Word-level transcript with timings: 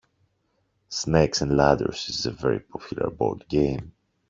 Snakes 0.89 1.41
and 1.41 1.55
ladders 1.55 2.09
is 2.09 2.25
a 2.25 2.31
very 2.31 2.59
popular 2.59 3.11
board 3.11 3.47
game 3.47 3.91